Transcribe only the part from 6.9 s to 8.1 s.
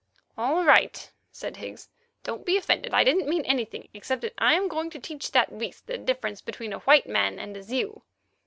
man and a Zeu."